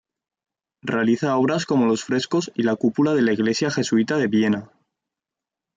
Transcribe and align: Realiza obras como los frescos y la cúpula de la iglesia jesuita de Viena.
Realiza 0.81 1.37
obras 1.37 1.67
como 1.67 1.85
los 1.85 2.03
frescos 2.03 2.51
y 2.55 2.63
la 2.63 2.75
cúpula 2.75 3.13
de 3.13 3.21
la 3.21 3.33
iglesia 3.33 3.69
jesuita 3.69 4.17
de 4.17 4.25
Viena. 4.25 4.71